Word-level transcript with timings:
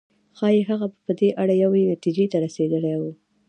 ښايي 0.37 0.61
هغه 0.69 0.87
به 0.91 0.97
په 1.05 1.11
دې 1.19 1.29
اړه 1.41 1.53
یوې 1.63 1.81
نتيجې 1.93 2.25
ته 2.31 2.37
رسېدلی 2.45 2.93
و. 3.01 3.03